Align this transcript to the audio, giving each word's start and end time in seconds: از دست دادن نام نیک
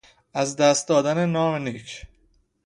از 0.33 0.55
دست 0.55 0.87
دادن 0.87 1.25
نام 1.25 1.55
نیک 1.55 2.01